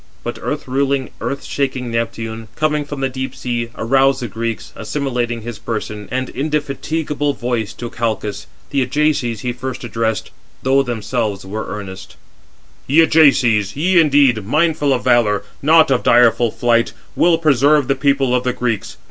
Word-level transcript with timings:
But 0.23 0.39
earth 0.41 0.67
ruling, 0.67 1.11
earth 1.21 1.43
shaking 1.45 1.91
Neptune, 1.91 2.47
coming 2.55 2.85
from 2.85 3.01
the 3.01 3.07
deep 3.09 3.35
sea, 3.35 3.69
aroused 3.77 4.21
the 4.23 4.27
Greeks, 4.27 4.73
assimilating 4.75 5.43
his 5.43 5.59
person 5.59 6.07
and 6.09 6.27
indefatigable 6.29 7.33
voice 7.33 7.71
to 7.73 7.87
Calchas. 7.91 8.47
The 8.71 8.81
Ajaces 8.81 9.41
he 9.41 9.53
first 9.53 9.83
addressed, 9.83 10.31
though 10.63 10.81
themselves 10.81 11.45
were 11.45 11.67
earnest: 11.69 12.15
"Ye 12.87 13.01
Ajaces, 13.05 13.75
ye 13.75 13.99
indeed, 14.01 14.43
mindful 14.43 14.91
of 14.91 15.03
valour, 15.03 15.43
not 15.61 15.91
of 15.91 16.01
direful 16.01 16.49
flight, 16.49 16.93
will 17.15 17.37
preserve 17.37 17.87
the 17.87 17.93
people 17.93 18.33
of 18.33 18.43
the 18.43 18.53
Greeks. 18.53 18.97